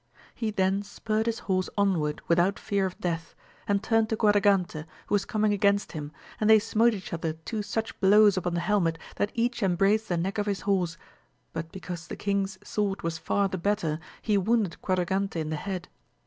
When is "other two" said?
7.13-7.61